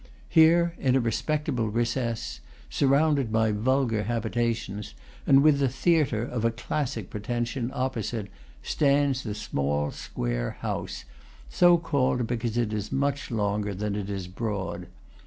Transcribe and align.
Here, 0.29 0.73
in 0.79 0.95
a 0.95 0.99
respectable 0.99 1.69
recess, 1.69 2.39
surrounded 2.71 3.31
by 3.31 3.51
vulgar 3.51 4.05
habitations, 4.05 4.95
and 5.27 5.43
with 5.43 5.59
the 5.59 5.69
theatre, 5.69 6.23
of 6.23 6.43
a 6.43 6.49
classic 6.49 7.11
pretension, 7.11 7.69
opposite, 7.71 8.29
stands 8.63 9.21
the 9.21 9.35
small 9.35 9.91
"square 9.91 10.57
house," 10.61 11.05
so 11.51 11.77
called 11.77 12.25
because 12.25 12.57
it 12.57 12.73
is 12.73 12.91
much 12.91 13.29
longer 13.29 13.75
than 13.75 13.95
it 13.95 14.09
is 14.09 14.27
broad. 14.27 14.87